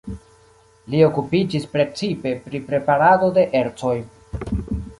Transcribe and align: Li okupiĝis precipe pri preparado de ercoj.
Li 0.93 1.01
okupiĝis 1.07 1.67
precipe 1.75 2.31
pri 2.47 2.63
preparado 2.71 3.31
de 3.39 3.47
ercoj. 3.63 3.95